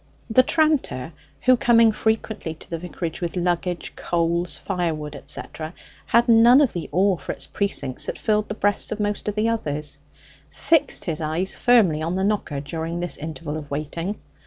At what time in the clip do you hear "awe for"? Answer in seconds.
6.91-7.33